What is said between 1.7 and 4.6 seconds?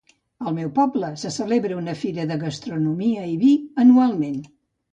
una fira de gastronomia i vi anualment.